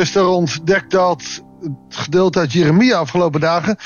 gisteren 0.00 0.28
ontdekt 0.28 0.90
dat 0.90 1.42
het 1.60 1.72
gedeelte 1.88 2.38
uit 2.38 2.52
Jeremia 2.52 2.98
afgelopen 2.98 3.40
dagen 3.40 3.76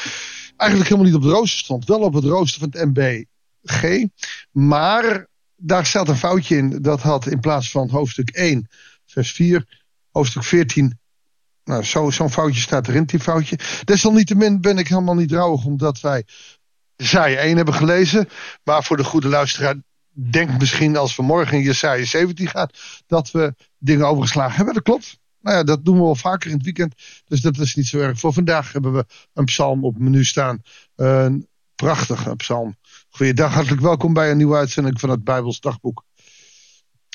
eigenlijk 0.57 0.91
helemaal 0.91 1.11
niet 1.11 1.15
op 1.15 1.23
de 1.23 1.37
rooster 1.37 1.59
stond. 1.59 1.85
Wel 1.85 2.01
op 2.01 2.15
het 2.15 2.25
rooster 2.25 2.61
van 2.61 2.69
het 2.71 2.95
MBG. 2.95 4.07
Maar 4.51 5.27
daar 5.57 5.87
staat 5.87 6.09
een 6.09 6.17
foutje 6.17 6.57
in. 6.57 6.83
Dat 6.83 7.01
had 7.01 7.27
in 7.27 7.41
plaats 7.41 7.71
van 7.71 7.91
hoofdstuk 7.91 8.31
1, 8.31 8.69
vers 9.07 9.33
4, 9.33 9.83
hoofdstuk 10.11 10.45
14. 10.45 10.99
Nou, 11.65 11.85
zo'n 11.85 12.13
zo 12.13 12.29
foutje 12.29 12.61
staat 12.61 12.89
erin, 12.89 13.05
die 13.05 13.21
foutje. 13.21 13.59
Desalniettemin 13.85 14.61
ben 14.61 14.79
ik 14.79 14.89
helemaal 14.89 15.15
niet 15.15 15.33
rouwig 15.33 15.65
omdat 15.65 16.01
wij 16.01 16.25
Jesaja 16.97 17.37
1 17.37 17.57
hebben 17.57 17.75
gelezen. 17.75 18.29
Maar 18.65 18.85
voor 18.85 18.97
de 18.97 19.05
goede 19.05 19.29
luisteraar, 19.29 19.77
denk 20.13 20.59
misschien 20.59 20.97
als 20.97 21.17
we 21.17 21.23
morgen 21.23 21.57
in 21.57 21.65
Jesaja 21.65 22.05
17 22.05 22.49
gaan, 22.49 22.69
dat 23.07 23.31
we 23.31 23.55
dingen 23.79 24.07
overgeslagen 24.07 24.57
hebben. 24.57 24.75
Dat 24.75 24.83
klopt. 24.83 25.23
Nou 25.45 25.57
ja, 25.57 25.63
dat 25.63 25.85
doen 25.85 25.97
we 25.97 26.03
wel 26.03 26.15
vaker 26.15 26.51
in 26.51 26.57
het 26.57 26.65
weekend. 26.65 26.95
Dus 27.25 27.41
dat 27.41 27.59
is 27.59 27.75
niet 27.75 27.87
zo 27.87 27.99
erg. 27.99 28.19
Voor 28.19 28.33
vandaag 28.33 28.73
hebben 28.73 28.93
we 28.93 29.07
een 29.33 29.45
psalm 29.45 29.85
op 29.85 29.95
het 29.95 30.03
menu 30.03 30.25
staan. 30.25 30.63
Een 30.97 31.49
prachtige 31.75 32.37
psalm. 32.37 32.77
Goeiedag, 33.09 33.55
hartelijk 33.55 33.83
welkom 33.83 34.13
bij 34.13 34.31
een 34.31 34.37
nieuwe 34.37 34.57
uitzending 34.57 35.01
van 35.01 35.11
het 35.11 35.25
Bijbels 35.25 35.61
Dagboek. 35.61 36.05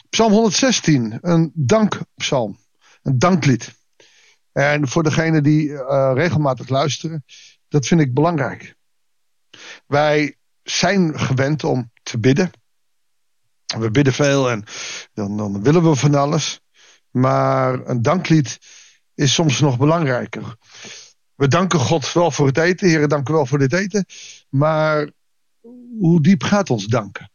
Psalm 0.10 0.32
116, 0.32 1.18
een 1.22 1.52
dankpsalm. 1.54 2.60
Een 3.02 3.20
danklied. 3.20 3.74
En 4.52 4.88
voor 4.88 5.04
degenen 5.04 5.44
die 5.44 5.68
uh, 5.68 6.12
regelmatig 6.14 6.70
luisteren, 6.70 7.24
dat 7.68 7.88
vind 7.88 8.02
ik 8.02 8.14
belangrijk. 8.14 8.76
Wij 9.88 10.36
zijn 10.64 11.20
gewend 11.20 11.64
om 11.64 11.92
te 12.04 12.20
bidden. 12.20 12.52
We 13.78 13.92
bidden 13.92 14.14
veel 14.14 14.50
en 14.50 14.64
dan, 15.14 15.38
dan 15.38 15.64
willen 15.64 15.90
we 15.90 15.96
van 15.96 16.16
alles. 16.16 16.62
Maar 17.12 17.88
een 17.88 18.02
danklied 18.02 18.60
is 19.16 19.34
soms 19.34 19.60
nog 19.60 19.78
belangrijker. 19.78 20.56
We 21.36 21.48
danken 21.48 21.80
God 21.80 22.14
wel 22.14 22.32
voor 22.32 22.48
het 22.48 22.58
eten. 22.58 22.88
Heren, 22.88 23.10
dank 23.10 23.30
u 23.30 23.34
wel 23.34 23.46
voor 23.46 23.60
dit 23.60 23.74
eten. 23.74 24.06
Maar 24.50 25.10
hoe 26.00 26.22
diep 26.22 26.44
gaat 26.44 26.70
ons 26.70 26.86
danken? 26.86 27.32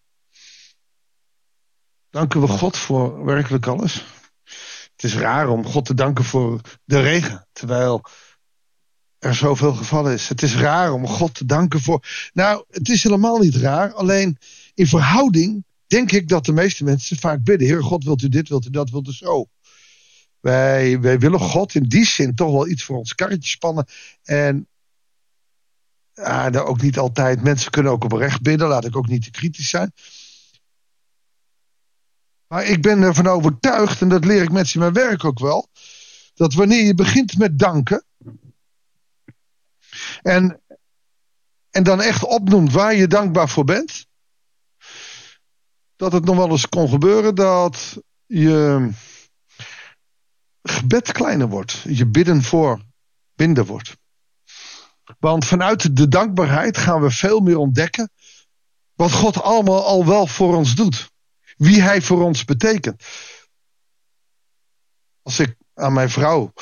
Danken 2.10 2.40
we 2.40 2.48
God 2.48 2.76
voor 2.76 3.24
werkelijk 3.24 3.66
alles? 3.66 4.04
Het 4.92 5.04
is 5.04 5.14
raar 5.14 5.48
om 5.48 5.66
God 5.66 5.84
te 5.84 5.94
danken 5.94 6.24
voor 6.24 6.60
de 6.84 7.00
regen. 7.00 7.48
Terwijl 7.52 8.04
er 9.18 9.34
zoveel 9.34 9.74
gevallen 9.74 10.12
is. 10.12 10.28
Het 10.28 10.42
is 10.42 10.54
raar 10.54 10.92
om 10.92 11.06
God 11.06 11.34
te 11.34 11.44
danken 11.44 11.80
voor. 11.80 12.04
Nou, 12.32 12.64
het 12.70 12.88
is 12.88 13.02
helemaal 13.02 13.38
niet 13.38 13.56
raar. 13.56 13.92
Alleen 13.92 14.38
in 14.74 14.86
verhouding 14.86 15.64
denk 15.86 16.12
ik 16.12 16.28
dat 16.28 16.44
de 16.44 16.52
meeste 16.52 16.84
mensen 16.84 17.16
vaak 17.16 17.44
bidden: 17.44 17.68
Heer 17.68 17.82
God, 17.82 18.04
wilt 18.04 18.22
u 18.22 18.28
dit, 18.28 18.48
wilt 18.48 18.66
u 18.66 18.70
dat, 18.70 18.90
wilt 18.90 19.08
u 19.08 19.12
zo. 19.12 19.48
Wij, 20.44 21.00
wij 21.00 21.18
willen 21.18 21.40
God 21.40 21.74
in 21.74 21.82
die 21.82 22.04
zin 22.04 22.34
toch 22.34 22.52
wel 22.52 22.68
iets 22.68 22.84
voor 22.84 22.96
ons 22.96 23.14
karretje 23.14 23.48
spannen. 23.48 23.86
En 24.22 24.68
ja, 26.12 26.50
ook 26.50 26.82
niet 26.82 26.98
altijd. 26.98 27.42
Mensen 27.42 27.70
kunnen 27.70 27.92
ook 27.92 28.04
oprecht 28.04 28.42
bidden. 28.42 28.68
Laat 28.68 28.84
ik 28.84 28.96
ook 28.96 29.06
niet 29.06 29.22
te 29.22 29.30
kritisch 29.30 29.68
zijn. 29.68 29.92
Maar 32.46 32.64
ik 32.64 32.82
ben 32.82 33.02
ervan 33.02 33.26
overtuigd, 33.26 34.00
en 34.00 34.08
dat 34.08 34.24
leer 34.24 34.42
ik 34.42 34.52
mensen 34.52 34.74
in 34.74 34.92
mijn 34.92 35.06
werk 35.06 35.24
ook 35.24 35.38
wel. 35.38 35.68
Dat 36.34 36.54
wanneer 36.54 36.84
je 36.84 36.94
begint 36.94 37.38
met 37.38 37.58
danken. 37.58 38.04
En, 40.22 40.60
en 41.70 41.82
dan 41.82 42.00
echt 42.00 42.24
opnoemt 42.24 42.72
waar 42.72 42.94
je 42.94 43.06
dankbaar 43.06 43.48
voor 43.48 43.64
bent. 43.64 44.06
Dat 45.96 46.12
het 46.12 46.24
nog 46.24 46.36
wel 46.36 46.50
eens 46.50 46.68
kon 46.68 46.88
gebeuren 46.88 47.34
dat 47.34 47.98
je 48.26 48.90
gebed 50.68 51.12
kleiner 51.12 51.48
wordt. 51.48 51.84
Je 51.88 52.06
bidden 52.06 52.42
voor 52.42 52.80
minder 53.34 53.64
wordt. 53.64 53.96
Want 55.18 55.44
vanuit 55.44 55.96
de 55.96 56.08
dankbaarheid 56.08 56.76
gaan 56.76 57.00
we 57.00 57.10
veel 57.10 57.40
meer 57.40 57.58
ontdekken 57.58 58.10
wat 58.94 59.12
God 59.12 59.42
allemaal 59.42 59.84
al 59.84 60.06
wel 60.06 60.26
voor 60.26 60.56
ons 60.56 60.74
doet. 60.74 61.12
Wie 61.56 61.82
Hij 61.82 62.02
voor 62.02 62.22
ons 62.22 62.44
betekent. 62.44 63.04
Als 65.22 65.38
ik 65.38 65.56
aan 65.74 65.92
mijn 65.92 66.10
vrouw 66.10 66.52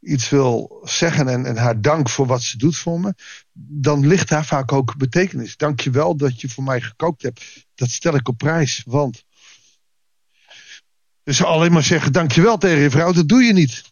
iets 0.00 0.28
wil 0.28 0.80
zeggen 0.84 1.28
en, 1.28 1.46
en 1.46 1.56
haar 1.56 1.80
dank 1.80 2.08
voor 2.08 2.26
wat 2.26 2.42
ze 2.42 2.58
doet 2.58 2.76
voor 2.76 3.00
me, 3.00 3.14
dan 3.52 4.06
ligt 4.06 4.28
daar 4.28 4.44
vaak 4.44 4.72
ook 4.72 4.96
betekenis. 4.96 5.56
Dank 5.56 5.80
je 5.80 5.90
wel 5.90 6.16
dat 6.16 6.40
je 6.40 6.48
voor 6.48 6.64
mij 6.64 6.80
gekookt 6.80 7.22
hebt. 7.22 7.66
Dat 7.74 7.90
stel 7.90 8.14
ik 8.14 8.28
op 8.28 8.36
prijs, 8.36 8.82
want 8.86 9.24
dus 11.26 11.44
alleen 11.44 11.72
maar 11.72 11.82
zeggen 11.82 12.12
dankjewel 12.12 12.58
tegen 12.58 12.82
je 12.82 12.90
vrouw, 12.90 13.12
dat 13.12 13.28
doe 13.28 13.42
je 13.42 13.52
niet. 13.52 13.82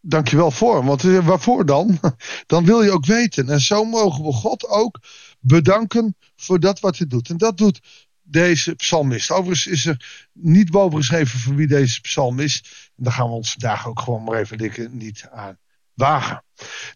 Dankjewel 0.00 0.50
voor, 0.50 0.84
want 0.84 1.04
eh, 1.04 1.26
waarvoor 1.26 1.66
dan? 1.66 2.00
Dan 2.46 2.64
wil 2.64 2.82
je 2.82 2.90
ook 2.90 3.06
weten. 3.06 3.48
En 3.48 3.60
zo 3.60 3.84
mogen 3.84 4.24
we 4.24 4.32
God 4.32 4.68
ook 4.68 4.98
bedanken 5.40 6.16
voor 6.36 6.60
dat 6.60 6.80
wat 6.80 6.98
hij 6.98 7.06
doet. 7.06 7.28
En 7.28 7.36
dat 7.36 7.58
doet 7.58 7.80
deze 8.22 8.74
psalmist. 8.74 9.30
Overigens 9.30 9.66
is 9.66 9.86
er 9.86 10.28
niet 10.32 10.70
boven 10.70 10.98
geschreven 10.98 11.38
van 11.38 11.56
wie 11.56 11.66
deze 11.66 12.00
psalm 12.00 12.40
is. 12.40 12.62
En 12.96 13.04
daar 13.04 13.12
gaan 13.12 13.28
we 13.28 13.34
ons 13.34 13.50
vandaag 13.50 13.86
ook 13.86 14.00
gewoon 14.00 14.24
maar 14.24 14.38
even 14.38 14.96
niet 14.96 15.28
aan 15.30 15.58
wagen. 15.94 16.44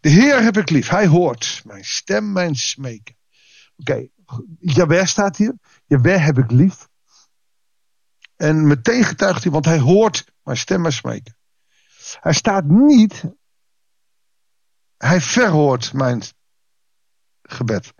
De 0.00 0.08
Heer 0.08 0.42
heb 0.42 0.56
ik 0.56 0.70
lief. 0.70 0.88
Hij 0.88 1.06
hoort 1.06 1.62
mijn 1.64 1.84
stem, 1.84 2.32
mijn 2.32 2.54
smeken. 2.54 3.16
Oké, 3.76 4.08
okay. 4.60 5.06
Staat 5.06 5.36
hier. 5.36 5.54
Jawel 5.86 6.18
heb 6.18 6.38
ik 6.38 6.50
lief. 6.50 6.88
En 8.40 8.66
meteen 8.66 9.04
getuigt 9.04 9.42
hij, 9.42 9.52
want 9.52 9.64
hij 9.64 9.78
hoort 9.78 10.24
mijn 10.42 10.56
stem 10.56 10.80
maar 10.80 10.92
smeken. 10.92 11.36
Hij 12.20 12.32
staat 12.32 12.64
niet, 12.64 13.24
hij 14.96 15.20
verhoort 15.20 15.92
mijn 15.92 16.22
gebed. 17.42 17.92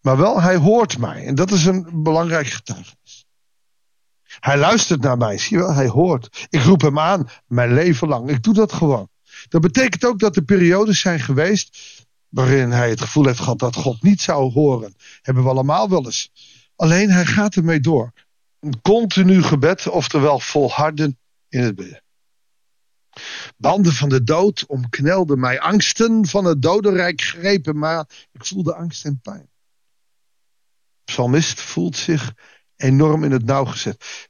Maar 0.00 0.16
wel, 0.16 0.42
hij 0.42 0.56
hoort 0.56 0.98
mij. 0.98 1.26
En 1.26 1.34
dat 1.34 1.50
is 1.50 1.64
een 1.64 2.02
belangrijk 2.02 2.46
getuigenis. 2.46 3.26
Hij 4.22 4.58
luistert 4.58 5.00
naar 5.00 5.16
mij, 5.16 5.38
zie 5.38 5.56
je 5.56 5.62
wel, 5.62 5.74
hij 5.74 5.88
hoort. 5.88 6.46
Ik 6.50 6.62
roep 6.62 6.80
hem 6.80 6.98
aan, 6.98 7.28
mijn 7.46 7.74
leven 7.74 8.08
lang. 8.08 8.30
Ik 8.30 8.42
doe 8.42 8.54
dat 8.54 8.72
gewoon. 8.72 9.08
Dat 9.48 9.60
betekent 9.60 10.04
ook 10.04 10.18
dat 10.18 10.36
er 10.36 10.42
periodes 10.42 11.00
zijn 11.00 11.20
geweest 11.20 11.78
waarin 12.28 12.70
hij 12.70 12.90
het 12.90 13.00
gevoel 13.00 13.26
heeft 13.26 13.40
gehad 13.40 13.58
dat 13.58 13.76
God 13.76 14.02
niet 14.02 14.20
zou 14.20 14.52
horen. 14.52 14.94
Hebben 15.22 15.42
we 15.42 15.48
allemaal 15.48 15.88
wel 15.88 16.04
eens. 16.04 16.30
Alleen 16.76 17.10
hij 17.10 17.26
gaat 17.26 17.54
ermee 17.54 17.80
door. 17.80 18.12
Continu 18.82 19.42
gebed, 19.42 19.88
oftewel 19.88 20.38
volharden 20.40 21.18
in 21.48 21.60
het 21.60 21.74
bidden. 21.74 22.02
Banden 23.56 23.92
van 23.92 24.08
de 24.08 24.22
dood 24.22 24.66
omknelden 24.66 25.40
mij. 25.40 25.60
Angsten 25.60 26.26
van 26.26 26.44
het 26.44 26.62
dodenrijk 26.62 27.20
grepen 27.20 27.78
maar 27.78 28.28
Ik 28.32 28.46
voelde 28.46 28.74
angst 28.74 29.04
en 29.04 29.20
pijn. 29.20 29.50
Psalmist 31.04 31.60
voelt 31.60 31.96
zich 31.96 32.32
enorm 32.76 33.24
in 33.24 33.30
het 33.30 33.44
nauw 33.44 33.64
gezet. 33.64 34.28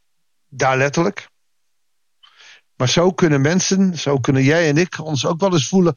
Daar 0.49 0.77
letterlijk. 0.77 1.29
Maar 2.77 2.89
zo 2.89 3.13
kunnen 3.13 3.41
mensen, 3.41 3.99
zo 3.99 4.19
kunnen 4.19 4.43
jij 4.43 4.69
en 4.69 4.77
ik 4.77 4.99
ons 4.99 5.27
ook 5.27 5.41
wel 5.41 5.53
eens 5.53 5.69
voelen 5.69 5.95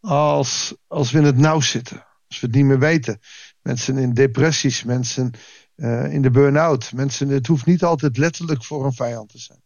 als, 0.00 0.74
als 0.86 1.10
we 1.10 1.18
in 1.18 1.24
het 1.24 1.36
nauw 1.36 1.60
zitten. 1.60 2.06
Als 2.28 2.40
we 2.40 2.46
het 2.46 2.56
niet 2.56 2.64
meer 2.64 2.78
weten. 2.78 3.20
Mensen 3.62 3.98
in 3.98 4.14
depressies, 4.14 4.82
mensen 4.82 5.32
uh, 5.80 6.12
in 6.12 6.22
de 6.22 6.30
burn-out. 6.30 6.92
Mensen, 6.92 7.28
het 7.28 7.46
hoeft 7.46 7.66
niet 7.66 7.82
altijd 7.82 8.16
letterlijk 8.16 8.64
voor 8.64 8.84
een 8.84 8.92
vijand 8.92 9.28
te 9.28 9.38
zijn. 9.38 9.62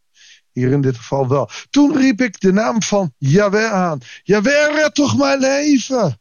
Hier 0.52 0.70
in 0.70 0.80
dit 0.80 0.96
geval 0.96 1.28
wel. 1.28 1.50
Toen 1.70 1.96
riep 1.96 2.20
ik 2.20 2.40
de 2.40 2.52
naam 2.52 2.82
van 2.82 3.12
Yahweh 3.18 3.72
aan. 3.72 3.98
Yahweh, 4.22 4.74
red 4.74 4.94
toch 4.94 5.16
mijn 5.16 5.40
leven. 5.40 6.18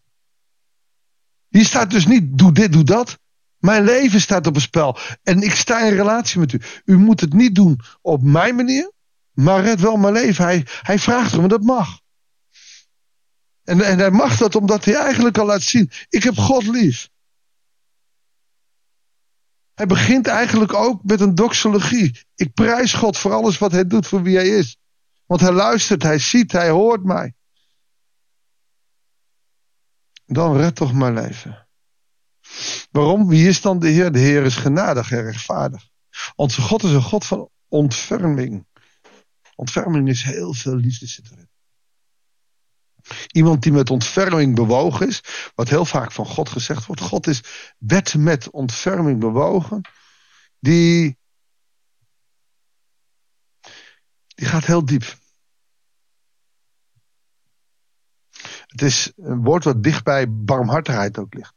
Hier 1.50 1.66
staat 1.66 1.90
dus 1.90 2.06
niet, 2.06 2.38
doe 2.38 2.52
dit, 2.52 2.72
doe 2.74 2.84
dat. 2.84 3.20
Mijn 3.58 3.84
leven 3.84 4.22
staat 4.22 4.48
op 4.48 4.54
het 4.54 4.64
spel. 4.64 4.98
En 5.24 5.42
ik 5.42 5.56
sta 5.56 5.86
in 5.86 5.96
relatie 5.96 6.40
met 6.40 6.54
u. 6.54 6.62
U 6.86 6.98
moet 6.98 7.20
het 7.20 7.34
niet 7.34 7.56
doen 7.56 7.80
op 8.02 8.24
mijn 8.24 8.56
manier. 8.56 8.92
Maar 9.34 9.64
red 9.64 9.80
wel 9.80 9.96
mijn 9.96 10.14
leven. 10.14 10.44
Hij, 10.44 10.66
hij 10.82 11.00
vraagt 11.00 11.34
erom, 11.34 11.48
dat 11.48 11.64
mag. 11.64 12.00
En, 13.64 13.82
en 13.82 14.00
hij 14.00 14.12
mag 14.12 14.38
dat 14.38 14.56
omdat 14.56 14.86
hij 14.86 14.96
eigenlijk 14.96 15.38
al 15.38 15.46
laat 15.46 15.62
zien. 15.62 15.92
Ik 16.10 16.24
heb 16.24 16.38
God 16.38 16.68
lief. 16.68 17.10
Hij 19.74 19.86
begint 19.86 20.28
eigenlijk 20.28 20.74
ook 20.74 21.04
met 21.04 21.22
een 21.22 21.36
doxologie. 21.36 22.20
Ik 22.36 22.54
prijs 22.54 22.94
God 22.94 23.18
voor 23.18 23.32
alles 23.32 23.58
wat 23.58 23.72
hij 23.72 23.88
doet, 23.88 24.08
voor 24.08 24.22
wie 24.22 24.36
hij 24.36 24.48
is. 24.48 24.78
Want 25.26 25.42
hij 25.42 25.52
luistert, 25.52 26.04
hij 26.04 26.20
ziet, 26.20 26.52
hij 26.52 26.70
hoort 26.70 27.04
mij. 27.04 27.34
Dan 30.26 30.58
red 30.58 30.76
toch 30.76 30.94
mijn 30.94 31.14
leven. 31.14 31.68
Waarom? 32.92 33.28
Wie 33.28 33.48
is 33.48 33.62
dan 33.62 33.80
de 33.80 33.88
Heer? 33.88 34.12
De 34.12 34.20
Heer 34.20 34.44
is 34.44 34.56
genadig 34.56 35.12
en 35.12 35.22
rechtvaardig. 35.22 35.90
Onze 36.36 36.62
God 36.62 36.84
is 36.84 36.92
een 36.92 37.02
God 37.02 37.26
van 37.26 37.50
ontferming. 37.68 38.66
Ontferming 39.56 40.10
is 40.10 40.24
heel 40.24 40.54
veel 40.54 40.76
liefde 40.76 41.08
zit 41.08 41.32
erin. 41.32 41.50
Iemand 43.32 43.62
die 43.62 43.72
met 43.72 43.90
ontferming 43.90 44.56
bewogen 44.56 45.08
is, 45.08 45.22
wat 45.56 45.70
heel 45.70 45.86
vaak 45.86 46.12
van 46.12 46.26
God 46.26 46.50
gezegd 46.50 46.86
wordt. 46.86 47.02
God 47.02 47.28
is 47.28 47.42
wet 47.78 48.16
met 48.16 48.50
ontferming 48.50 49.20
bewogen. 49.20 49.82
Die, 50.60 51.18
die 54.28 54.48
gaat 54.48 54.66
heel 54.66 54.86
diep. 54.86 55.22
Het 58.68 58.82
is 58.82 59.12
een 59.16 59.44
woord 59.44 59.64
wat 59.64 59.84
dicht 59.84 60.04
bij 60.04 60.32
barmhartigheid 60.32 61.18
ook 61.18 61.34
ligt. 61.34 61.54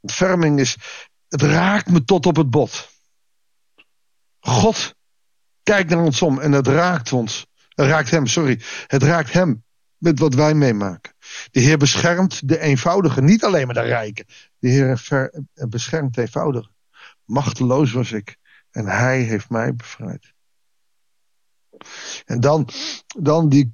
Ontferming 0.00 0.60
is, 0.60 0.76
het 1.28 1.42
raakt 1.42 1.88
me 1.88 2.04
tot 2.04 2.26
op 2.26 2.36
het 2.36 2.50
bot. 2.50 2.90
God 4.40 4.94
kijkt 5.62 5.90
naar 5.90 6.02
ons 6.04 6.22
om 6.22 6.40
en 6.40 6.52
het 6.52 6.66
raakt 6.66 7.12
ons. 7.12 7.46
Het 7.68 7.86
raakt 7.86 8.10
hem, 8.10 8.26
sorry. 8.26 8.60
Het 8.86 9.02
raakt 9.02 9.32
hem 9.32 9.64
met 10.00 10.18
wat 10.18 10.34
wij 10.34 10.54
meemaken. 10.54 11.12
De 11.50 11.60
Heer 11.60 11.78
beschermt 11.78 12.48
de 12.48 12.58
eenvoudigen, 12.58 13.24
niet 13.24 13.44
alleen 13.44 13.66
maar 13.66 13.74
de 13.74 13.80
rijken. 13.80 14.24
De 14.58 14.68
Heer 14.68 15.02
beschermt 15.68 16.14
de 16.14 16.20
eenvoudigen. 16.20 16.74
Machteloos 17.24 17.92
was 17.92 18.12
ik 18.12 18.36
en 18.70 18.86
hij 18.86 19.22
heeft 19.22 19.50
mij 19.50 19.74
bevrijd. 19.74 20.32
En 22.24 22.40
dan, 22.40 22.68
dan 23.18 23.48
die, 23.48 23.72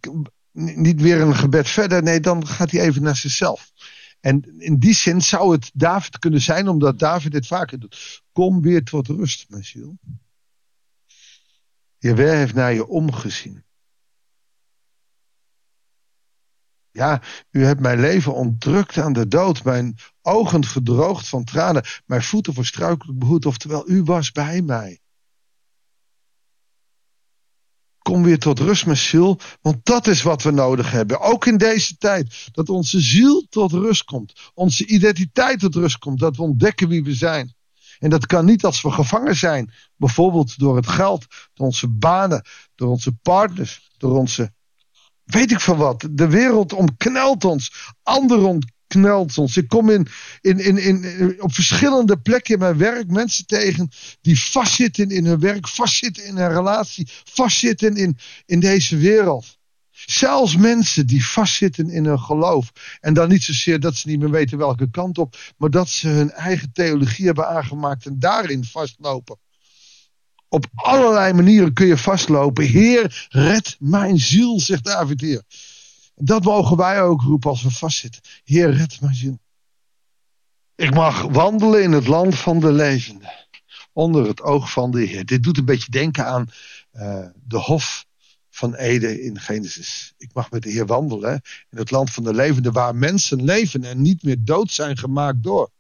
niet 0.53 1.01
weer 1.01 1.21
een 1.21 1.35
gebed 1.35 1.69
verder, 1.69 2.03
nee, 2.03 2.21
dan 2.21 2.47
gaat 2.47 2.71
hij 2.71 2.81
even 2.81 3.03
naar 3.03 3.17
zichzelf. 3.17 3.73
En 4.21 4.61
in 4.61 4.79
die 4.79 4.95
zin 4.95 5.21
zou 5.21 5.53
het 5.53 5.71
David 5.75 6.19
kunnen 6.19 6.41
zijn, 6.41 6.69
omdat 6.69 6.99
David 6.99 7.33
dit 7.33 7.47
vaker 7.47 7.79
doet. 7.79 8.23
Kom 8.33 8.63
weer 8.63 8.85
tot 8.85 9.09
rust, 9.09 9.47
mijn 9.49 9.65
ziel. 9.65 9.99
Jewe 11.99 12.29
heeft 12.29 12.55
naar 12.55 12.73
je 12.73 12.87
omgezien. 12.87 13.66
Ja, 16.97 17.23
u 17.51 17.65
hebt 17.65 17.81
mijn 17.81 18.01
leven 18.01 18.35
ontdrukt 18.35 18.99
aan 18.99 19.13
de 19.13 19.29
dood, 19.29 19.65
mijn 19.65 19.97
ogen 20.23 20.65
gedroogd 20.65 21.29
van 21.29 21.45
tranen, 21.45 21.85
mijn 22.07 22.23
voeten 22.23 22.55
voor 22.55 22.67
struikelijk 22.67 23.19
behoed, 23.19 23.47
oftewel 23.47 23.89
u 23.89 24.03
was 24.03 24.33
bij 24.33 24.63
mij. 24.63 25.01
Kom 27.99 28.23
weer 28.23 28.39
tot 28.39 28.59
rust, 28.59 28.85
mijn 28.87 28.97
ziel, 28.97 29.39
want 29.61 29.85
dat 29.85 30.07
is 30.07 30.23
wat 30.23 30.43
we 30.43 30.51
nodig 30.51 30.91
hebben. 30.91 31.21
Ook 31.21 31.47
in 31.47 31.57
deze 31.57 31.97
tijd. 31.97 32.49
Dat 32.53 32.69
onze 32.69 33.01
ziel 33.01 33.47
tot 33.49 33.73
rust 33.73 34.05
komt. 34.05 34.51
Onze 34.55 34.87
identiteit 34.87 35.59
tot 35.59 35.75
rust 35.75 35.99
komt. 35.99 36.19
Dat 36.19 36.37
we 36.37 36.43
ontdekken 36.43 36.89
wie 36.89 37.05
we 37.05 37.15
zijn. 37.15 37.55
En 37.99 38.11
dat 38.11 38.27
kan 38.27 38.45
niet 38.45 38.65
als 38.65 38.83
we 38.83 38.91
gevangen 38.91 39.37
zijn. 39.37 39.73
Bijvoorbeeld 39.97 40.59
door 40.59 40.77
het 40.77 40.89
geld, 40.89 41.27
door 41.55 41.67
onze 41.67 41.89
banen, 41.89 42.47
door 42.75 42.89
onze 42.89 43.13
partners, 43.13 43.91
door 43.99 44.19
onze. 44.19 44.55
Weet 45.27 45.51
ik 45.51 45.61
van 45.61 45.77
wat. 45.77 46.09
De 46.11 46.29
wereld 46.29 46.73
omknelt 46.73 47.45
ons. 47.45 47.93
Anderen 48.03 48.75
knelt 48.87 49.39
ons. 49.39 49.57
Ik 49.57 49.69
kom 49.69 49.91
in, 49.91 50.07
in, 50.41 50.59
in, 50.59 50.79
in, 50.79 51.43
op 51.43 51.55
verschillende 51.55 52.19
plekken 52.19 52.55
in 52.55 52.61
mijn 52.61 52.77
werk 52.77 53.11
mensen 53.11 53.47
tegen 53.47 53.89
die 54.21 54.41
vastzitten 54.41 55.11
in 55.11 55.27
hun 55.27 55.41
werk, 55.41 55.69
vastzitten 55.69 56.25
in 56.25 56.37
hun 56.37 56.49
relatie, 56.53 57.09
vastzitten 57.25 57.97
in, 57.97 58.19
in 58.47 58.61
deze 58.61 58.97
wereld. 58.97 59.59
Zelfs 59.91 60.57
mensen 60.57 61.07
die 61.07 61.27
vastzitten 61.27 61.91
in 61.91 62.05
hun 62.05 62.21
geloof. 62.21 62.73
En 63.01 63.15
dan 63.15 63.29
niet 63.29 63.43
zozeer 63.43 63.81
dat 63.81 63.95
ze 63.95 64.09
niet 64.09 64.19
meer 64.19 64.31
weten 64.31 64.59
welke 64.59 64.91
kant 64.91 65.19
op, 65.19 65.37
maar 65.57 65.71
dat 65.71 65.89
ze 65.89 66.09
hun 66.09 66.31
eigen 66.31 66.73
theologie 66.73 67.27
hebben 67.27 67.49
aangemaakt 67.49 68.07
en 68.07 68.19
daarin 68.19 68.65
vastlopen. 68.65 69.39
Op 70.49 70.67
allerlei 70.75 71.33
manieren 71.33 71.73
kun 71.73 71.87
je 71.87 71.99
vastlopen. 71.99 72.65
Heer, 72.65 73.27
red 73.29 73.77
mijn 73.79 74.19
ziel, 74.19 74.61
zegt 74.61 74.85
David 74.85 75.21
hier. 75.21 75.43
Dat 76.15 76.45
mogen 76.45 76.77
wij 76.77 77.03
ook 77.03 77.23
roepen 77.23 77.51
als 77.51 77.63
we 77.63 77.71
vastzitten. 77.71 78.23
Heer, 78.45 78.71
red 78.71 79.01
mijn 79.01 79.15
ziel. 79.15 79.39
Ik 80.75 80.95
mag 80.95 81.23
wandelen 81.23 81.83
in 81.83 81.93
het 81.93 82.07
land 82.07 82.35
van 82.35 82.61
de 82.61 82.73
levenden. 82.73 83.33
Onder 83.93 84.27
het 84.27 84.43
oog 84.43 84.73
van 84.73 84.91
de 84.91 85.03
Heer. 85.03 85.25
Dit 85.25 85.43
doet 85.43 85.59
een 85.59 85.65
beetje 85.65 85.91
denken 85.91 86.27
aan 86.27 86.51
uh, 86.93 87.27
de 87.45 87.59
hof 87.59 88.05
van 88.51 88.75
Ede 88.75 89.23
in 89.23 89.41
Genesis. 89.41 90.15
Ik 90.19 90.31
mag 90.33 90.51
met 90.51 90.63
de 90.63 90.71
Heer 90.71 90.87
wandelen 90.87 91.41
in 91.71 91.79
het 91.79 91.91
land 91.91 92.11
van 92.11 92.25
de 92.25 92.35
levenden. 92.35 92.73
Waar 92.73 92.95
mensen 92.95 93.45
leven 93.45 93.85
en 93.85 94.03
niet 94.03 94.23
meer 94.23 94.37
dood 94.39 94.71
zijn 94.71 94.97
gemaakt 94.97 95.43
door. 95.43 95.71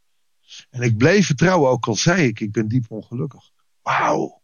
En 0.70 0.82
ik 0.82 0.96
bleef 0.96 1.26
vertrouwen, 1.26 1.70
ook 1.70 1.86
al 1.86 1.94
zei 1.94 2.26
ik, 2.26 2.40
ik 2.40 2.52
ben 2.52 2.68
diep 2.68 2.84
ongelukkig. 2.88 3.50
Wauw. 3.82 4.40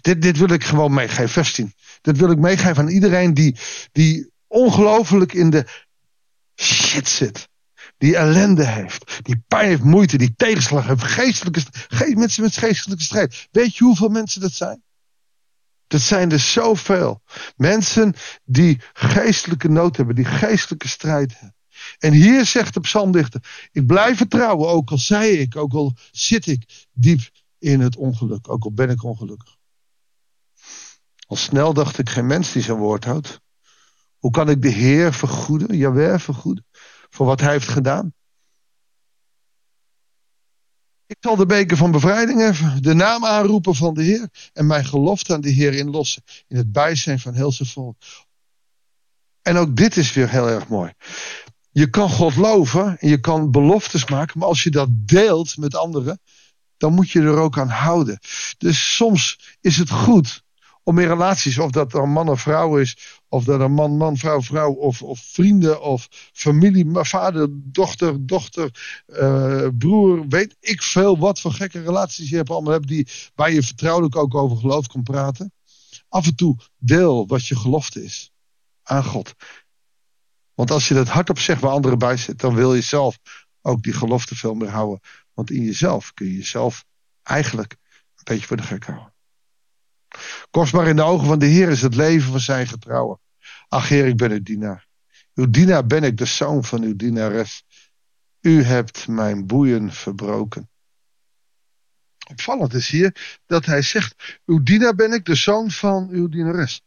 Dit, 0.00 0.38
wil 0.38 0.50
ik 0.50 0.64
gewoon 0.64 0.94
meegeven, 0.94 1.52
10. 1.52 1.74
Dit 2.00 2.16
wil 2.16 2.30
ik 2.30 2.38
meegeven 2.38 2.76
aan 2.76 2.88
iedereen 2.88 3.34
die, 3.34 3.56
die 3.92 4.30
ongelooflijk 4.46 5.32
in 5.32 5.50
de 5.50 5.66
shit 6.56 7.08
zit. 7.08 7.48
Die 7.98 8.16
ellende 8.16 8.64
heeft. 8.64 9.18
Die 9.22 9.44
pijn 9.48 9.68
heeft, 9.68 9.82
moeite, 9.82 10.18
die 10.18 10.34
tegenslag 10.36 10.86
heeft. 10.86 11.02
Geestelijke, 11.02 11.62
ge 11.70 12.16
mensen 12.16 12.42
met 12.42 12.56
geestelijke 12.56 13.04
strijd. 13.04 13.48
Weet 13.50 13.76
je 13.76 13.84
hoeveel 13.84 14.08
mensen 14.08 14.40
dat 14.40 14.52
zijn? 14.52 14.82
Dat 15.86 16.00
zijn 16.00 16.32
er 16.32 16.40
zoveel. 16.40 17.22
Mensen 17.56 18.14
die 18.44 18.80
geestelijke 18.92 19.68
nood 19.68 19.96
hebben. 19.96 20.14
Die 20.14 20.24
geestelijke 20.24 20.88
strijd 20.88 21.32
hebben. 21.32 21.54
En 21.98 22.12
hier 22.12 22.44
zegt 22.44 22.74
de 22.74 22.80
psalmdichter. 22.80 23.68
Ik 23.72 23.86
blijf 23.86 24.16
vertrouwen. 24.16 24.68
Ook 24.68 24.90
al 24.90 24.98
zei 24.98 25.30
ik. 25.30 25.56
Ook 25.56 25.72
al 25.72 25.96
zit 26.10 26.46
ik 26.46 26.86
diep 26.92 27.20
in 27.58 27.80
het 27.80 27.96
ongeluk. 27.96 28.48
Ook 28.50 28.64
al 28.64 28.72
ben 28.72 28.90
ik 28.90 29.02
ongelukkig. 29.02 29.55
Al 31.26 31.36
snel 31.36 31.72
dacht 31.72 31.98
ik 31.98 32.10
geen 32.10 32.26
mens 32.26 32.52
die 32.52 32.62
zijn 32.62 32.76
woord 32.76 33.04
houdt. 33.04 33.40
Hoe 34.18 34.30
kan 34.30 34.48
ik 34.48 34.62
de 34.62 34.68
Heer 34.68 35.12
vergoeden, 35.12 35.76
Jawel 35.76 36.18
vergoeden, 36.18 36.66
voor 37.10 37.26
wat 37.26 37.40
hij 37.40 37.52
heeft 37.52 37.68
gedaan? 37.68 38.14
Ik 41.06 41.16
zal 41.20 41.36
de 41.36 41.46
beker 41.46 41.76
van 41.76 41.90
bevrijding 41.90 42.42
even, 42.42 42.82
de 42.82 42.94
naam 42.94 43.24
aanroepen 43.24 43.74
van 43.74 43.94
de 43.94 44.02
Heer 44.02 44.28
en 44.52 44.66
mijn 44.66 44.84
gelofte 44.84 45.34
aan 45.34 45.40
de 45.40 45.50
Heer 45.50 45.74
inlossen 45.74 46.22
in 46.46 46.56
het 46.56 46.72
bijzijn 46.72 47.20
van 47.20 47.34
heel 47.34 47.52
zijn 47.52 47.68
volk. 47.68 47.96
En 49.42 49.56
ook 49.56 49.76
dit 49.76 49.96
is 49.96 50.12
weer 50.12 50.30
heel 50.30 50.48
erg 50.48 50.68
mooi. 50.68 50.92
Je 51.70 51.90
kan 51.90 52.10
God 52.10 52.36
loven 52.36 52.98
en 52.98 53.08
je 53.08 53.20
kan 53.20 53.50
beloftes 53.50 54.06
maken, 54.06 54.38
maar 54.38 54.48
als 54.48 54.62
je 54.62 54.70
dat 54.70 54.88
deelt 54.90 55.56
met 55.56 55.74
anderen, 55.74 56.20
dan 56.76 56.92
moet 56.94 57.10
je 57.10 57.20
er 57.20 57.36
ook 57.36 57.58
aan 57.58 57.68
houden. 57.68 58.18
Dus 58.58 58.94
soms 58.94 59.56
is 59.60 59.76
het 59.76 59.90
goed 59.90 60.44
om 60.88 60.98
in 60.98 61.08
relaties, 61.08 61.58
of 61.58 61.70
dat 61.70 61.94
een 61.94 62.10
man 62.10 62.28
of 62.28 62.40
vrouw 62.40 62.78
is, 62.78 63.20
of 63.28 63.44
dat 63.44 63.60
een 63.60 63.72
man, 63.72 63.96
man, 63.96 64.16
vrouw, 64.16 64.42
vrouw, 64.42 64.72
of, 64.72 65.02
of 65.02 65.20
vrienden, 65.20 65.82
of 65.82 66.08
familie, 66.32 66.86
vader, 66.90 67.48
dochter, 67.50 68.26
dochter, 68.26 68.70
uh, 69.06 69.68
broer, 69.78 70.28
weet 70.28 70.56
ik 70.60 70.82
veel 70.82 71.18
wat 71.18 71.40
voor 71.40 71.52
gekke 71.52 71.82
relaties 71.82 72.28
je 72.28 72.36
hebt 72.36 72.50
allemaal 72.50 72.72
hebt, 72.72 72.88
die, 72.88 73.08
waar 73.34 73.52
je 73.52 73.62
vertrouwelijk 73.62 74.16
ook 74.16 74.34
over 74.34 74.56
geloof 74.56 74.86
kan 74.86 75.02
praten. 75.02 75.52
Af 76.08 76.26
en 76.26 76.34
toe 76.34 76.56
deel 76.78 77.26
wat 77.26 77.46
je 77.46 77.56
gelofte 77.56 78.04
is 78.04 78.30
aan 78.82 79.04
God. 79.04 79.34
Want 80.54 80.70
als 80.70 80.88
je 80.88 80.94
dat 80.94 81.08
hardop 81.08 81.38
zegt 81.38 81.60
waar 81.60 81.70
anderen 81.70 81.98
bij 81.98 82.16
zitten, 82.16 82.48
dan 82.48 82.56
wil 82.56 82.74
je 82.74 82.80
zelf 82.80 83.18
ook 83.62 83.82
die 83.82 83.92
gelofte 83.92 84.34
veel 84.34 84.54
meer 84.54 84.70
houden. 84.70 85.00
Want 85.34 85.50
in 85.50 85.62
jezelf 85.62 86.14
kun 86.14 86.26
je 86.26 86.36
jezelf 86.36 86.84
eigenlijk 87.22 87.76
een 88.14 88.24
beetje 88.24 88.46
voor 88.46 88.56
de 88.56 88.62
gek 88.62 88.84
houden. 88.84 89.15
Kostbaar 90.50 90.86
in 90.86 90.96
de 90.96 91.02
ogen 91.02 91.26
van 91.26 91.38
de 91.38 91.46
Heer 91.46 91.68
is 91.68 91.82
het 91.82 91.94
leven 91.94 92.30
van 92.30 92.40
zijn 92.40 92.66
getrouwen. 92.66 93.20
Ach 93.68 93.88
Heer, 93.88 94.06
ik 94.06 94.16
ben 94.16 94.30
uw 94.30 94.42
dienaar. 94.42 94.86
Uw 95.34 95.50
dienaar 95.50 95.86
ben 95.86 96.02
ik, 96.02 96.16
de 96.16 96.24
zoon 96.24 96.64
van 96.64 96.82
uw 96.82 96.96
dienares. 96.96 97.64
U 98.40 98.62
hebt 98.62 99.08
mijn 99.08 99.46
boeien 99.46 99.92
verbroken. 99.92 100.70
Opvallend 102.28 102.74
is 102.74 102.88
hier 102.88 103.40
dat 103.46 103.66
hij 103.66 103.82
zegt: 103.82 104.40
Uw 104.46 104.62
dienaar 104.62 104.94
ben 104.94 105.12
ik, 105.12 105.24
de 105.24 105.34
zoon 105.34 105.70
van 105.70 106.08
uw 106.10 106.28
dienares. 106.28 106.82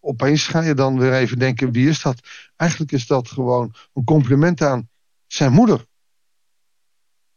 Opeens 0.00 0.46
ga 0.46 0.60
je 0.60 0.74
dan 0.74 0.98
weer 0.98 1.12
even 1.12 1.38
denken: 1.38 1.72
wie 1.72 1.88
is 1.88 2.02
dat? 2.02 2.28
Eigenlijk 2.56 2.92
is 2.92 3.06
dat 3.06 3.28
gewoon 3.28 3.74
een 3.92 4.04
compliment 4.04 4.62
aan 4.62 4.88
zijn 5.26 5.52
moeder. 5.52 5.86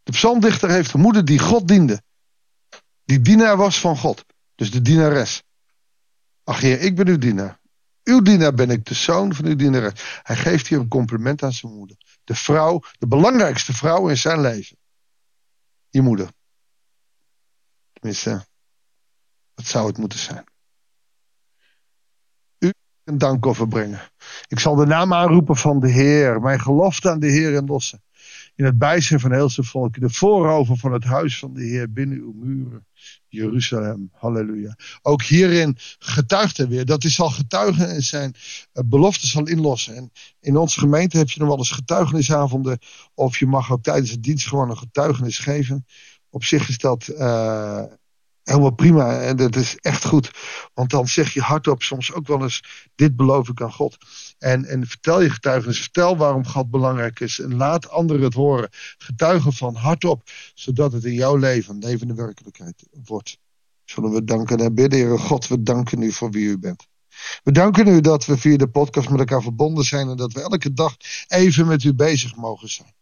De 0.04 0.12
psalmdichter 0.12 0.70
heeft 0.70 0.94
een 0.94 1.00
moeder 1.00 1.26
die 1.26 1.40
God 1.40 1.68
diende. 1.68 2.02
Die 3.04 3.22
dienaar 3.22 3.58
was 3.58 3.80
van 3.80 3.98
God. 3.98 4.26
Dus 4.58 4.72
de 4.72 4.82
dienares. 4.82 5.44
Ach 6.44 6.60
heer, 6.60 6.80
ik 6.80 6.96
ben 6.96 7.08
uw 7.08 7.18
dienaar. 7.18 7.60
Uw 8.04 8.22
dienaar 8.22 8.54
ben 8.54 8.70
ik, 8.70 8.86
de 8.86 8.94
zoon 8.94 9.34
van 9.34 9.46
uw 9.46 9.56
dienares. 9.56 10.22
Hij 10.24 10.36
geeft 10.36 10.68
hier 10.68 10.80
een 10.80 10.88
compliment 10.88 11.44
aan 11.44 11.54
zijn 11.54 11.74
moeder. 11.74 11.98
De 12.24 12.36
vrouw, 12.36 12.82
de 13.00 13.08
belangrijkste 13.08 13.74
vrouw 13.74 14.10
in 14.10 14.18
zijn 14.18 14.42
leven. 14.42 14.78
Je 15.90 16.02
moeder. 16.02 16.32
Tenminste, 17.94 18.46
dat 19.54 19.66
zou 19.66 19.88
het 19.88 19.98
moeten 19.98 20.20
zijn. 20.20 20.44
U 22.60 22.74
een 23.04 23.18
dankoffer 23.18 23.68
brengen. 23.68 24.12
Ik 24.48 24.60
zal 24.60 24.76
de 24.76 24.86
naam 24.86 25.14
aanroepen 25.14 25.56
van 25.56 25.80
de 25.80 25.90
Heer. 25.90 26.42
Mijn 26.42 26.60
gelofte 26.60 27.10
aan 27.10 27.20
de 27.20 27.32
Heer 27.32 27.56
en 27.56 27.66
lossen. 27.66 28.04
In 28.58 28.66
het 28.66 28.78
bijzijn 28.78 29.20
van 29.20 29.34
heel 29.34 29.50
zijn 29.50 29.66
volk. 29.66 30.00
De 30.00 30.10
voorover 30.10 30.78
van 30.78 30.94
het 30.94 31.04
huis 31.04 31.40
van 31.40 31.54
de 31.54 31.64
Heer 31.64 31.92
binnen 31.94 32.18
uw 32.18 32.34
muren. 32.36 32.86
Jeruzalem. 33.28 34.10
Halleluja. 34.14 34.76
Ook 35.02 35.24
hierin 35.24 35.78
getuigt 36.00 36.58
hij 36.58 36.68
weer. 36.68 36.86
Dat 36.86 37.02
hij 37.02 37.12
zal 37.12 37.30
getuigen 37.30 37.90
en 37.90 38.04
zijn 38.04 38.34
eh, 38.74 38.84
belofte 38.86 39.28
zal 39.28 39.48
inlossen. 39.48 39.96
En 39.96 40.12
in 40.40 40.58
onze 40.58 40.80
gemeente 40.80 41.18
heb 41.18 41.30
je 41.30 41.40
nog 41.40 41.50
wel 41.50 41.58
eens 41.58 41.72
getuigenisavonden. 41.72 42.80
Of 43.14 43.38
je 43.38 43.48
mag 43.48 43.72
ook 43.72 43.84
tijdens 43.84 44.12
de 44.12 44.20
dienst 44.20 44.48
gewoon 44.48 44.70
een 44.70 44.78
getuigenis 44.78 45.40
geven. 45.40 45.86
Op 46.30 46.44
zich 46.44 46.70
is 46.70 46.78
dat 46.78 47.08
uh, 47.08 47.84
Helemaal 48.48 48.76
prima. 48.76 49.20
En 49.20 49.36
dat 49.36 49.56
is 49.56 49.76
echt 49.76 50.06
goed. 50.06 50.32
Want 50.74 50.90
dan 50.90 51.08
zeg 51.08 51.34
je 51.34 51.42
hardop 51.42 51.84
soms 51.84 52.14
ook 52.14 52.28
wel 52.28 52.42
eens: 52.42 52.90
Dit 52.96 53.16
beloof 53.16 53.50
ik 53.50 53.62
aan 53.62 53.74
God. 53.74 53.98
En, 54.40 54.66
en 54.66 54.88
vertel 54.88 55.22
je 55.22 55.30
getuigenis. 55.30 55.80
Vertel 55.80 56.18
waarom 56.18 56.46
God 56.46 56.70
belangrijk 56.70 57.20
is. 57.20 57.40
En 57.40 57.56
laat 57.56 57.90
anderen 57.90 58.22
het 58.22 58.34
horen. 58.34 58.70
Getuigen 58.98 59.54
van 59.54 59.76
hardop. 59.76 60.24
Zodat 60.54 60.92
het 60.92 61.04
in 61.04 61.14
jouw 61.14 61.36
leven 61.36 61.78
levende 61.78 62.14
werkelijkheid 62.14 62.84
wordt. 63.06 63.38
Zullen 63.86 64.12
we 64.12 64.24
danken 64.24 64.58
en 64.58 64.76
bidden, 64.76 65.00
Heer 65.00 65.20
God. 65.20 65.48
We 65.48 65.64
danken 65.64 66.02
u 66.02 66.12
voor 66.12 66.32
wie 66.32 66.46
u 66.46 66.58
bent. 66.58 66.88
We 67.44 67.52
danken 67.52 67.88
u 67.88 68.02
dat 68.02 68.26
we 68.26 68.38
via 68.38 68.58
de 68.58 68.70
podcast 68.70 69.10
met 69.10 69.20
elkaar 69.20 69.42
verbonden 69.42 69.84
zijn. 69.84 70.10
En 70.10 70.18
dat 70.18 70.34
we 70.34 70.42
elke 70.42 70.74
dag 70.74 70.96
even 71.28 71.68
met 71.68 71.84
u 71.84 71.94
bezig 71.94 72.36
mogen 72.36 72.70
zijn. 72.70 72.96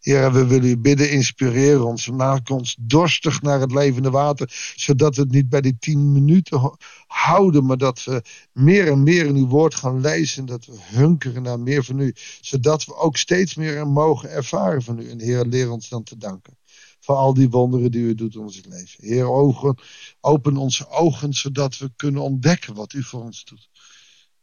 Heer, 0.00 0.32
we 0.32 0.46
willen 0.46 0.68
u 0.68 0.76
bidden, 0.76 1.10
inspireer 1.10 1.84
ons. 1.84 2.10
Maak 2.10 2.48
ons 2.48 2.76
dorstig 2.80 3.42
naar 3.42 3.60
het 3.60 3.72
levende 3.72 4.10
water. 4.10 4.72
Zodat 4.76 5.16
we 5.16 5.22
het 5.22 5.30
niet 5.30 5.48
bij 5.48 5.60
die 5.60 5.76
tien 5.78 6.12
minuten 6.12 6.76
houden. 7.06 7.66
Maar 7.66 7.76
dat 7.76 8.04
we 8.04 8.22
meer 8.52 8.88
en 8.88 9.02
meer 9.02 9.26
in 9.26 9.36
uw 9.36 9.46
woord 9.46 9.74
gaan 9.74 10.00
lezen. 10.00 10.46
Dat 10.46 10.66
we 10.66 10.76
hunkeren 10.80 11.42
naar 11.42 11.60
meer 11.60 11.84
van 11.84 11.98
u. 11.98 12.14
Zodat 12.40 12.84
we 12.84 12.96
ook 12.96 13.16
steeds 13.16 13.54
meer 13.54 13.86
mogen 13.86 14.30
ervaren 14.30 14.82
van 14.82 14.98
u. 14.98 15.10
En 15.10 15.20
Heer, 15.20 15.44
leer 15.44 15.70
ons 15.70 15.88
dan 15.88 16.02
te 16.02 16.16
danken. 16.16 16.58
Voor 17.00 17.16
al 17.16 17.34
die 17.34 17.50
wonderen 17.50 17.90
die 17.90 18.02
u 18.02 18.14
doet 18.14 18.34
in 18.34 18.40
ons 18.40 18.60
leven. 18.68 19.04
Heer, 19.06 19.30
ogen, 19.30 19.78
open 20.20 20.56
onze 20.56 20.88
ogen. 20.88 21.32
Zodat 21.32 21.78
we 21.78 21.92
kunnen 21.96 22.22
ontdekken 22.22 22.74
wat 22.74 22.92
u 22.92 23.02
voor 23.02 23.22
ons 23.22 23.44
doet. 23.44 23.70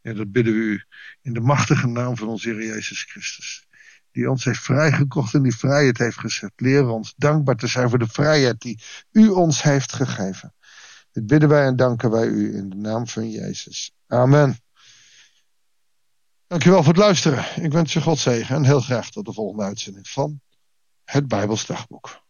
Ja, 0.02 0.12
dat 0.12 0.32
bidden 0.32 0.52
we 0.52 0.58
u 0.58 0.84
in 1.22 1.32
de 1.32 1.40
machtige 1.40 1.86
naam 1.86 2.16
van 2.16 2.28
onze 2.28 2.48
Heer 2.48 2.66
Jezus 2.66 3.02
Christus 3.02 3.67
die 4.12 4.30
ons 4.30 4.44
heeft 4.44 4.60
vrijgekocht 4.60 5.34
en 5.34 5.42
die 5.42 5.56
vrijheid 5.56 5.98
heeft 5.98 6.18
gezet. 6.18 6.52
Leer 6.56 6.88
ons 6.88 7.14
dankbaar 7.16 7.56
te 7.56 7.66
zijn 7.66 7.88
voor 7.88 7.98
de 7.98 8.08
vrijheid 8.08 8.60
die 8.60 8.80
u 9.10 9.28
ons 9.28 9.62
heeft 9.62 9.92
gegeven. 9.92 10.54
Dit 11.12 11.26
bidden 11.26 11.48
wij 11.48 11.66
en 11.66 11.76
danken 11.76 12.10
wij 12.10 12.26
u 12.26 12.56
in 12.56 12.70
de 12.70 12.76
naam 12.76 13.06
van 13.06 13.30
Jezus. 13.30 13.92
Amen. 14.06 14.58
Dankjewel 16.46 16.82
voor 16.82 16.92
het 16.92 17.02
luisteren. 17.02 17.62
Ik 17.62 17.72
wens 17.72 17.92
je 17.92 18.00
God 18.00 18.18
zegen 18.18 18.56
en 18.56 18.64
heel 18.64 18.80
graag 18.80 19.10
tot 19.10 19.24
de 19.24 19.32
volgende 19.32 19.64
uitzending 19.64 20.08
van 20.08 20.40
het 21.04 21.28
Bijbels 21.28 21.66
Dagboek. 21.66 22.26